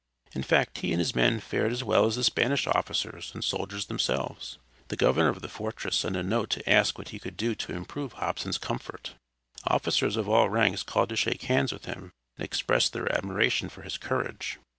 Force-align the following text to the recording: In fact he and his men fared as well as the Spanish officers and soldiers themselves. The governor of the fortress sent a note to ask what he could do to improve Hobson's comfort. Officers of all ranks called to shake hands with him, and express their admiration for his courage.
In 0.33 0.41
fact 0.41 0.79
he 0.79 0.91
and 0.93 0.99
his 0.99 1.13
men 1.13 1.39
fared 1.39 1.71
as 1.71 1.83
well 1.83 2.07
as 2.07 2.15
the 2.15 2.23
Spanish 2.23 2.65
officers 2.65 3.29
and 3.35 3.43
soldiers 3.43 3.85
themselves. 3.85 4.57
The 4.87 4.95
governor 4.95 5.29
of 5.29 5.43
the 5.43 5.47
fortress 5.47 5.95
sent 5.97 6.15
a 6.15 6.23
note 6.23 6.49
to 6.49 6.67
ask 6.67 6.97
what 6.97 7.09
he 7.09 7.19
could 7.19 7.37
do 7.37 7.53
to 7.53 7.73
improve 7.75 8.13
Hobson's 8.13 8.57
comfort. 8.57 9.13
Officers 9.67 10.17
of 10.17 10.27
all 10.27 10.49
ranks 10.49 10.81
called 10.81 11.09
to 11.09 11.15
shake 11.15 11.43
hands 11.43 11.71
with 11.71 11.85
him, 11.85 12.13
and 12.35 12.43
express 12.43 12.89
their 12.89 13.15
admiration 13.15 13.69
for 13.69 13.83
his 13.83 13.99
courage. 13.99 14.57